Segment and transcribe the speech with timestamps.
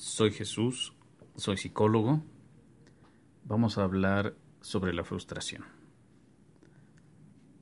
[0.00, 0.94] Soy Jesús,
[1.36, 2.22] soy psicólogo.
[3.44, 5.66] Vamos a hablar sobre la frustración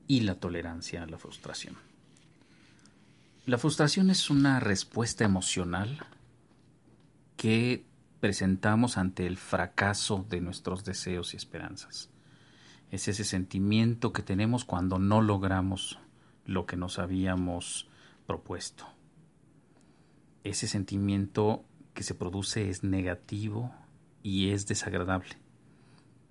[0.07, 1.75] y la tolerancia a la frustración.
[3.45, 5.99] La frustración es una respuesta emocional
[7.35, 7.85] que
[8.21, 12.09] presentamos ante el fracaso de nuestros deseos y esperanzas.
[12.89, 15.99] Es ese sentimiento que tenemos cuando no logramos
[16.45, 17.89] lo que nos habíamos
[18.25, 18.87] propuesto.
[20.45, 21.65] Ese sentimiento
[21.99, 23.75] que se produce es negativo
[24.23, 25.35] y es desagradable,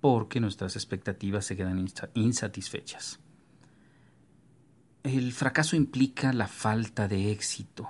[0.01, 3.19] porque nuestras expectativas se quedan insatisfechas.
[5.03, 7.87] El fracaso implica la falta de éxito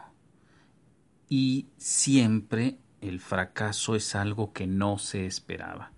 [1.29, 5.93] y siempre el fracaso es algo que no se esperaba.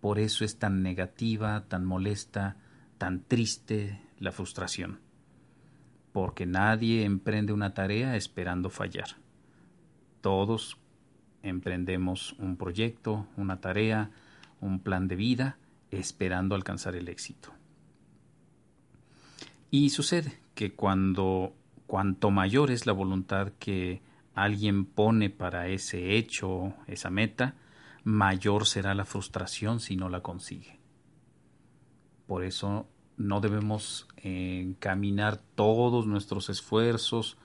[0.00, 2.56] Por eso es tan negativa, tan molesta,
[2.96, 5.00] tan triste la frustración.
[6.12, 9.18] Porque nadie emprende una tarea esperando fallar.
[10.22, 10.79] Todos
[11.42, 14.10] emprendemos un proyecto, una tarea,
[14.60, 15.58] un plan de vida,
[15.90, 17.52] esperando alcanzar el éxito.
[19.70, 21.54] Y sucede que cuando
[21.86, 24.00] cuanto mayor es la voluntad que
[24.34, 27.56] alguien pone para ese hecho, esa meta,
[28.04, 30.78] mayor será la frustración si no la consigue.
[32.26, 37.36] Por eso no debemos encaminar todos nuestros esfuerzos,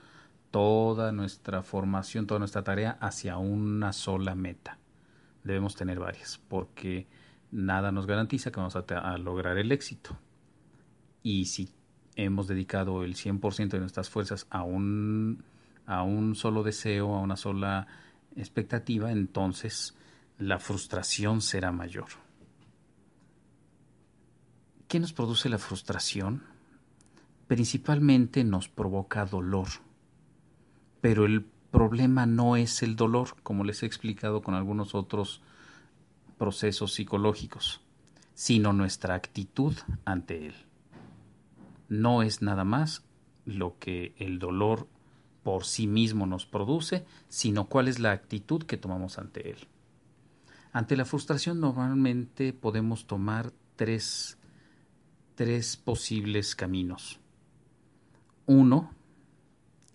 [0.56, 4.78] toda nuestra formación, toda nuestra tarea hacia una sola meta.
[5.44, 7.06] Debemos tener varias, porque
[7.50, 10.16] nada nos garantiza que vamos a, lograr el éxito.
[11.22, 11.68] Y si
[12.14, 15.44] hemos dedicado el 100% de nuestras fuerzas a un,
[15.84, 17.86] a un solo deseo, a una sola
[18.34, 19.94] expectativa, entonces
[20.38, 22.08] la frustración será mayor.
[24.88, 26.44] ¿Qué nos produce la frustración?
[27.46, 29.84] Principalmente nos provoca dolor
[31.00, 35.42] pero el problema no es el dolor, como les he explicado con algunos otros
[36.38, 37.80] procesos psicológicos,
[38.34, 39.74] sino nuestra actitud
[40.04, 40.54] ante él.
[41.88, 43.04] No es nada más
[43.44, 44.88] lo que el dolor
[45.42, 49.68] por sí mismo nos produce, sino cuál es la actitud que tomamos ante él.
[50.72, 54.38] Ante la frustración normalmente podemos tomar tres,
[55.36, 57.20] tres posibles caminos.
[58.46, 58.95] Uno,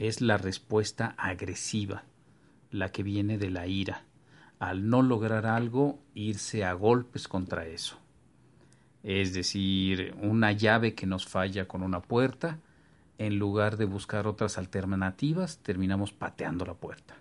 [0.01, 2.05] es la respuesta agresiva,
[2.71, 4.03] la que viene de la ira,
[4.57, 7.99] al no lograr algo, irse a golpes contra eso.
[9.03, 12.57] Es decir, una llave que nos falla con una puerta,
[13.19, 17.13] en lugar de buscar otras alternativas, terminamos pateando la puerta,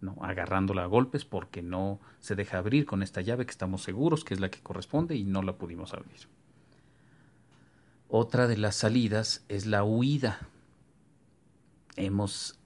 [0.00, 0.16] ¿no?
[0.20, 4.34] agarrándola a golpes porque no se deja abrir con esta llave que estamos seguros que
[4.34, 6.28] es la que corresponde y no la pudimos abrir.
[8.08, 10.38] Otra de las salidas es la huida,
[11.96, 12.58] hemos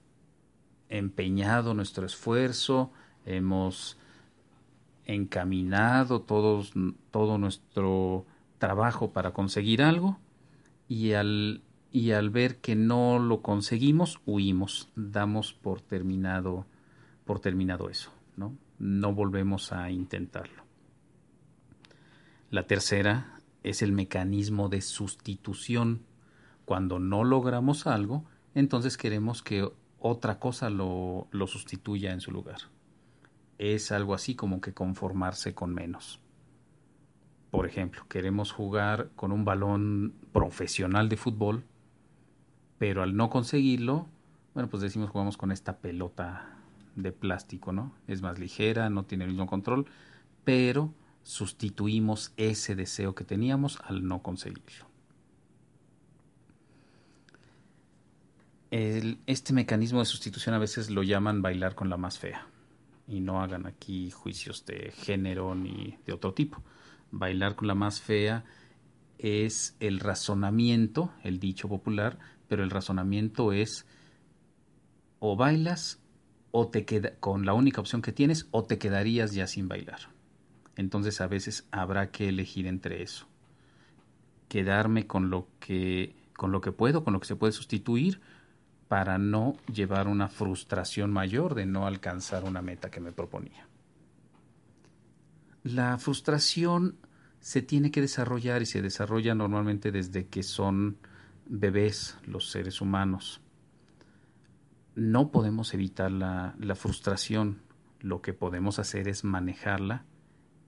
[0.89, 2.91] empeñado nuestro esfuerzo,
[3.25, 3.97] hemos
[5.05, 8.25] encaminado todo nuestro
[8.57, 10.19] trabajo para conseguir algo
[10.87, 16.65] y al, y al ver que no lo conseguimos, huimos, damos por terminado,
[17.25, 18.53] por terminado eso, ¿no?
[18.77, 20.63] No volvemos a intentarlo.
[22.49, 26.01] La tercera es el mecanismo de sustitución.
[26.65, 28.25] Cuando no logramos algo,
[28.55, 29.69] entonces queremos que
[29.99, 32.57] otra cosa lo, lo sustituya en su lugar.
[33.57, 36.19] Es algo así como que conformarse con menos.
[37.51, 41.65] Por ejemplo, queremos jugar con un balón profesional de fútbol,
[42.77, 44.07] pero al no conseguirlo,
[44.53, 46.57] bueno, pues decimos jugamos con esta pelota
[46.95, 47.93] de plástico, ¿no?
[48.07, 49.85] Es más ligera, no tiene el mismo control,
[50.43, 54.90] pero sustituimos ese deseo que teníamos al no conseguirlo.
[58.71, 62.47] Este mecanismo de sustitución a veces lo llaman bailar con la más fea.
[63.07, 66.63] Y no hagan aquí juicios de género ni de otro tipo.
[67.11, 68.45] Bailar con la más fea
[69.17, 72.17] es el razonamiento, el dicho popular,
[72.47, 73.85] pero el razonamiento es
[75.19, 76.01] o bailas
[76.51, 79.99] o te queda con la única opción que tienes o te quedarías ya sin bailar.
[80.77, 83.27] Entonces a veces habrá que elegir entre eso.
[84.47, 88.19] Quedarme con lo que con lo que puedo, con lo que se puede sustituir
[88.91, 93.65] para no llevar una frustración mayor de no alcanzar una meta que me proponía.
[95.63, 96.97] La frustración
[97.39, 100.97] se tiene que desarrollar y se desarrolla normalmente desde que son
[101.45, 103.39] bebés los seres humanos.
[104.95, 107.61] No podemos evitar la, la frustración,
[108.01, 110.03] lo que podemos hacer es manejarla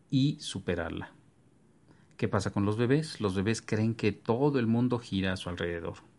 [0.10, 1.12] y superarla.
[2.16, 3.20] ¿Qué pasa con los bebés?
[3.20, 6.12] Los bebés creen que todo el mundo gira a su alrededor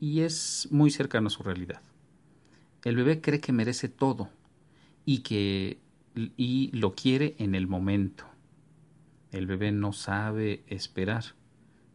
[0.00, 1.82] y es muy cercano a su realidad.
[2.84, 4.30] El bebé cree que merece todo
[5.04, 5.78] y que
[6.36, 8.24] y lo quiere en el momento.
[9.30, 11.24] El bebé no sabe esperar,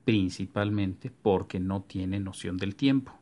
[0.06, 3.14] principalmente porque no tiene noción del tiempo.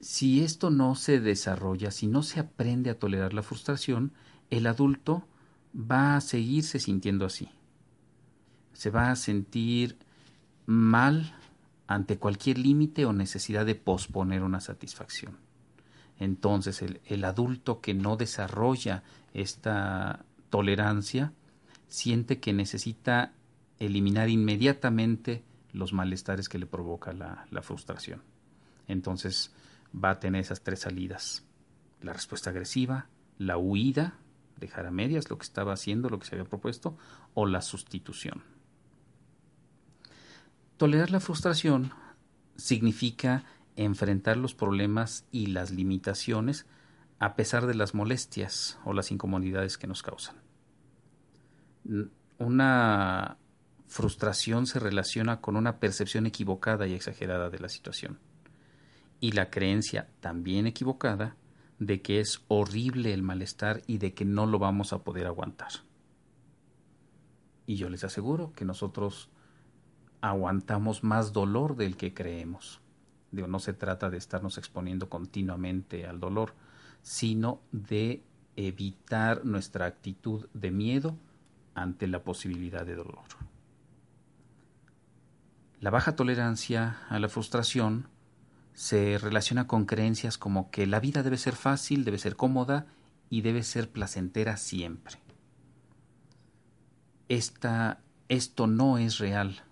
[0.00, 4.12] Si esto no se desarrolla, si no se aprende a tolerar la frustración,
[4.48, 5.26] el adulto
[5.74, 7.48] va a seguirse sintiendo así.
[8.72, 9.98] Se va a sentir
[10.66, 11.34] mal
[11.90, 15.38] ante cualquier límite o necesidad de posponer una satisfacción.
[16.20, 19.02] Entonces el, adulto que no desarrolla
[19.34, 21.32] esta tolerancia
[21.88, 23.32] siente que necesita
[23.80, 25.42] eliminar inmediatamente
[25.72, 28.22] los malestares que le provoca la, la frustración.
[28.86, 29.52] Entonces
[29.92, 31.44] va a tener esas tres salidas.
[32.02, 34.14] La respuesta agresiva, la huida,
[34.58, 36.96] dejar a medias lo que estaba haciendo, lo que se había propuesto,
[37.34, 38.44] o la sustitución.
[40.80, 41.92] Tolerar la frustración
[42.56, 43.44] significa
[43.76, 46.64] enfrentar los problemas y las limitaciones
[47.18, 50.36] a pesar de las molestias o las incomodidades que nos causan.
[52.38, 53.36] Una
[53.88, 58.18] frustración se relaciona con una percepción equivocada y exagerada de la situación
[59.20, 61.36] y la creencia también equivocada
[61.78, 65.72] de que es horrible el malestar y de que no lo vamos a poder aguantar.
[67.66, 69.28] Y yo les aseguro que nosotros
[70.20, 72.80] aguantamos más dolor del que creemos.
[73.32, 76.54] No se trata de estarnos exponiendo continuamente al dolor,
[77.02, 78.22] sino de
[78.56, 81.16] evitar nuestra actitud de miedo
[81.74, 83.24] ante la posibilidad de dolor.
[85.80, 88.08] La baja tolerancia a la frustración
[88.74, 92.86] se relaciona con creencias como que la vida debe ser fácil, debe ser cómoda
[93.30, 95.16] y debe ser placentera siempre.
[97.28, 99.62] Esta, esto no es real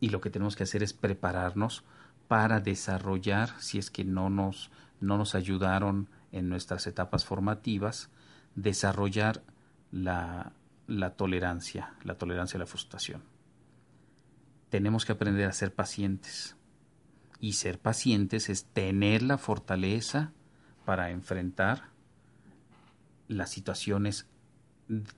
[0.00, 1.84] y lo que tenemos que hacer es prepararnos
[2.28, 8.10] para desarrollar, si es que no nos, no nos ayudaron en nuestras etapas formativas,
[8.54, 9.42] desarrollar
[9.90, 10.52] la,
[10.86, 13.22] la tolerancia, la tolerancia a la frustración.
[14.68, 16.56] Tenemos que aprender a ser pacientes.
[17.40, 20.32] Y ser pacientes es tener la fortaleza
[20.84, 21.84] para enfrentar
[23.28, 24.26] las situaciones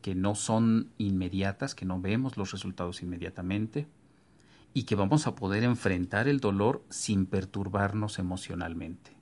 [0.02, 3.86] que no son inmediatas, que no vemos los resultados inmediatamente,
[4.72, 9.17] y que vamos a poder enfrentar el dolor sin perturbarnos emocionalmente.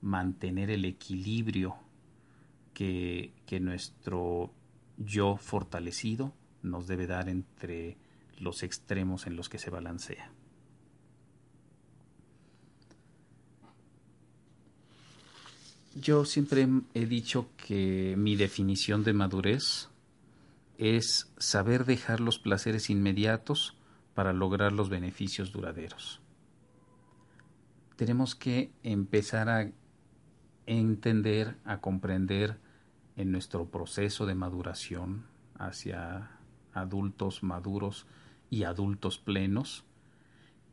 [0.00, 1.76] Mantener el equilibrio
[2.74, 4.52] que, que nuestro
[4.98, 7.96] yo fortalecido nos debe dar entre
[8.38, 10.30] los extremos en los que se balancea.
[15.94, 19.88] Yo siempre he dicho que mi definición de madurez
[20.76, 23.75] es saber dejar los placeres inmediatos
[24.16, 26.22] para lograr los beneficios duraderos.
[27.96, 29.70] Tenemos que empezar a
[30.64, 32.58] entender, a comprender
[33.16, 35.26] en nuestro proceso de maduración
[35.58, 36.30] hacia
[36.72, 38.06] adultos maduros
[38.48, 39.84] y adultos plenos,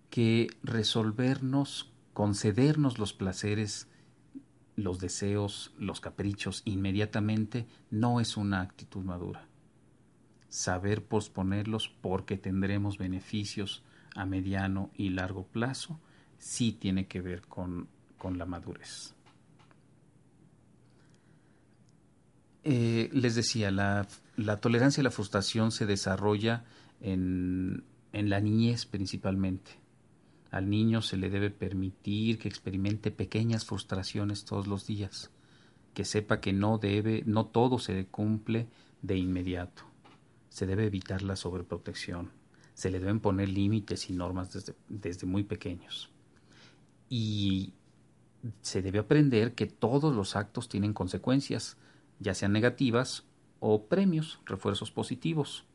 [0.10, 3.90] que resolvernos, concedernos los placeres,
[4.78, 9.50] los deseos, los caprichos inmediatamente no es una actitud madura
[10.54, 13.82] saber posponerlos porque tendremos beneficios
[14.14, 16.00] a mediano y largo plazo,
[16.38, 17.88] sí tiene que ver con,
[18.38, 19.16] la madurez.
[22.64, 24.08] Eh, les decía, la,
[24.38, 26.64] la, tolerancia a la frustración se desarrolla
[27.02, 29.72] en, en la niñez principalmente.
[30.52, 35.32] Al niño se le debe permitir que experimente pequeñas frustraciones todos los días,
[35.96, 38.68] que sepa que no debe, no todo se cumple
[39.02, 39.93] de inmediato
[40.54, 42.30] se debe evitar la sobreprotección,
[42.76, 46.12] se le deben poner límites y normas desde, desde muy pequeños.
[47.10, 47.74] Y
[48.62, 51.78] se debe aprender que todos los actos tienen consecuencias,
[52.20, 53.24] ya sean negativas
[53.60, 55.66] o premios, refuerzos positivos,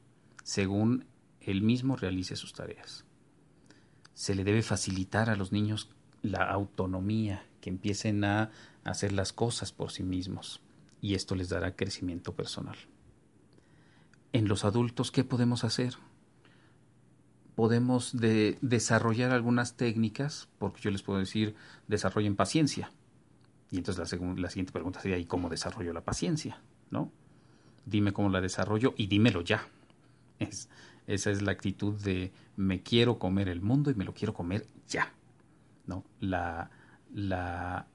[0.45, 1.07] según
[1.41, 3.05] él mismo realice sus tareas.
[4.15, 5.91] Se le debe facilitar a los niños
[6.23, 8.53] la autonomía, que empiecen a
[8.85, 10.61] hacer las cosas por sí mismos,
[11.01, 12.79] y esto les dará crecimiento personal
[14.49, 15.95] los adultos, ¿qué podemos hacer?
[17.55, 18.17] Podemos
[18.61, 21.55] desarrollar algunas técnicas, porque yo les puedo decir,
[21.87, 22.91] desarrollen paciencia.
[23.71, 26.61] Y entonces la, la siguiente pregunta sería, ¿y cómo desarrollo la paciencia?
[26.91, 27.13] ¿No?
[27.85, 29.67] Dime cómo la desarrollo y dímelo ya.
[30.39, 30.69] Es,
[31.07, 34.67] esa es la actitud de me quiero comer el mundo y me lo quiero comer
[34.89, 35.13] ya.
[35.87, 36.05] ¿No?
[36.21, 36.71] La,
[37.13, 37.87] la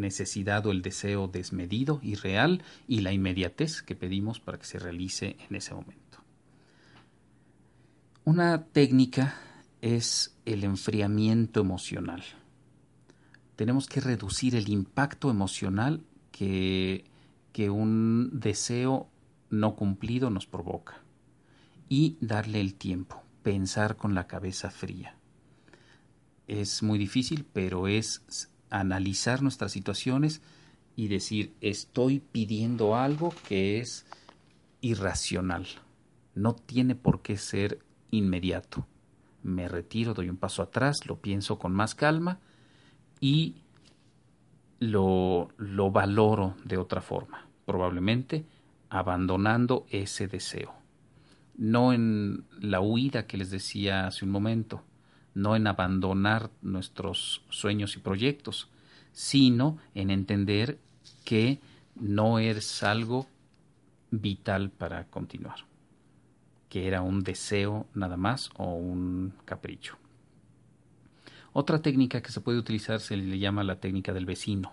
[0.00, 4.78] necesidad o el deseo desmedido y real y la inmediatez que pedimos para que se
[4.78, 6.18] realice en ese momento.
[8.24, 9.34] Una técnica
[9.80, 12.22] es el enfriamiento emocional.
[13.56, 17.04] Tenemos que reducir el impacto emocional que,
[17.52, 19.08] que un deseo
[19.50, 21.02] no cumplido nos provoca
[21.88, 25.16] y darle el tiempo, pensar con la cabeza fría.
[26.46, 30.42] Es muy difícil, pero es analizar nuestras situaciones
[30.96, 34.06] y decir, estoy pidiendo algo que es
[34.80, 35.66] irracional.
[36.34, 38.86] No tiene por qué ser inmediato.
[39.42, 42.40] Me retiro, doy un paso atrás, lo pienso con más calma
[43.20, 43.56] y
[44.80, 48.44] lo, lo valoro de otra forma, probablemente
[48.88, 50.72] abandonando ese deseo.
[51.56, 54.82] No en la huida que les decía hace un momento,
[55.34, 58.68] no en abandonar nuestros sueños y proyectos,
[59.12, 60.78] sino en entender
[61.24, 61.60] que
[61.94, 63.26] no es algo
[64.10, 65.64] vital para continuar,
[66.68, 69.96] que era un deseo nada más o un capricho.
[71.52, 74.72] Otra técnica que se puede utilizar se le llama la técnica del vecino.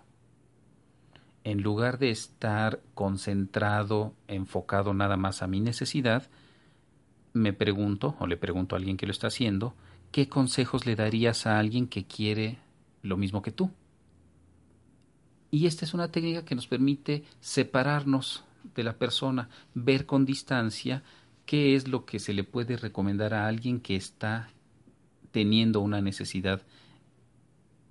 [1.44, 6.30] En lugar de estar concentrado, enfocado nada más a mi necesidad,
[7.34, 9.74] me pregunto, o le pregunto a alguien que lo está haciendo,
[10.12, 12.60] ¿qué consejos le darías a alguien que quiere
[13.01, 13.72] lo mismo que tú?
[15.51, 18.44] Y esta es una técnica que nos permite separarnos
[18.75, 21.04] de la persona, ver con distancia
[21.46, 24.50] qué es lo que se le puede recomendar a alguien que está
[25.32, 26.62] teniendo una necesidad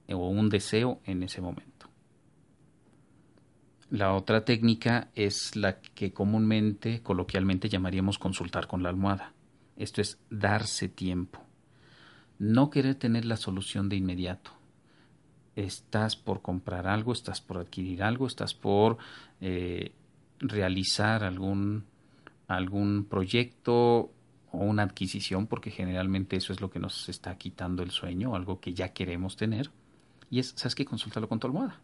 [0.08, 1.88] o un deseo en ese momento.
[3.90, 9.32] La otra técnica es la que comúnmente, coloquialmente llamaríamos consultar con la almohada.
[9.76, 11.47] Esto es darse tiempo.
[12.38, 14.52] No querer tener la solución de inmediato.
[15.56, 18.98] Estás por comprar algo, estás por adquirir algo, estás por
[19.40, 19.92] eh,
[20.38, 21.84] realizar algún,
[22.46, 24.12] algún proyecto
[24.52, 28.60] o una adquisición, porque generalmente eso es lo que nos está quitando el sueño, algo
[28.60, 29.70] que ya queremos tener,
[30.30, 30.84] y es, ¿sabes qué?
[30.84, 31.80] Consúltalo con tu almohada.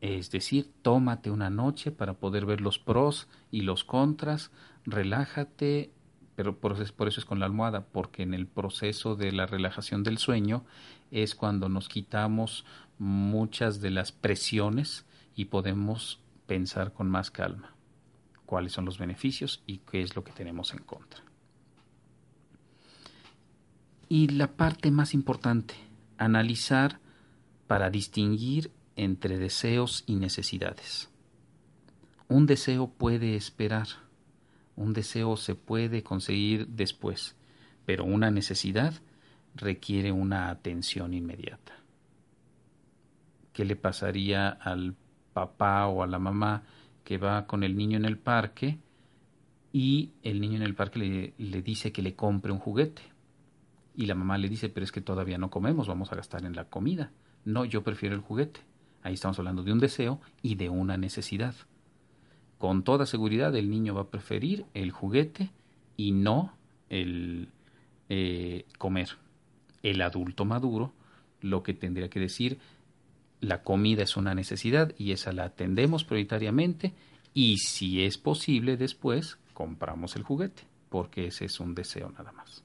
[0.00, 4.50] Es decir, tómate una noche para poder ver los pros y los contras,
[4.84, 5.90] relájate,
[6.36, 9.46] pero por eso, por eso es con la almohada, porque en el proceso de la
[9.46, 10.64] relajación del sueño
[11.10, 12.64] es cuando nos quitamos
[12.98, 17.76] muchas de las presiones y podemos pensar con más calma
[18.46, 21.20] cuáles son los beneficios y qué es lo que tenemos en contra.
[24.08, 25.74] Y la parte más importante,
[26.16, 27.00] analizar
[27.66, 31.10] para distinguir entre deseos y necesidades.
[32.28, 33.88] Un deseo puede esperar,
[34.76, 37.34] un deseo se puede conseguir después,
[37.84, 38.94] pero una necesidad
[39.54, 41.72] requiere una atención inmediata.
[43.52, 44.94] ¿Qué le pasaría al
[45.32, 46.62] papá o a la mamá
[47.04, 48.78] que va con el niño en el parque
[49.72, 53.02] y el niño en el parque le, le dice que le compre un juguete?
[53.94, 56.54] Y la mamá le dice, pero es que todavía no comemos, vamos a gastar en
[56.54, 57.12] la comida.
[57.46, 58.60] No, yo prefiero el juguete.
[59.02, 61.54] Ahí estamos hablando de un deseo y de una necesidad.
[62.58, 65.50] Con toda seguridad el niño va a preferir el juguete
[65.96, 66.54] y no
[66.88, 67.48] el
[68.08, 69.10] eh, comer.
[69.82, 70.92] El adulto maduro
[71.40, 72.58] lo que tendría que decir,
[73.40, 76.94] la comida es una necesidad y esa la atendemos prioritariamente
[77.34, 82.64] y si es posible después compramos el juguete, porque ese es un deseo nada más.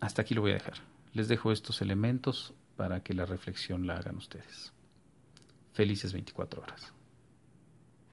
[0.00, 0.78] Hasta aquí lo voy a dejar.
[1.12, 4.72] Les dejo estos elementos para que la reflexión la hagan ustedes.
[5.72, 6.92] Felices 24 horas.